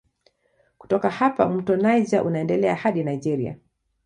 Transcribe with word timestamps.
Kutoka 0.77 1.09
hapa 1.09 1.49
mto 1.49 1.75
Niger 1.75 2.23
unaendelea 2.27 2.75
hadi 2.75 3.03
Nigeria. 3.03 3.57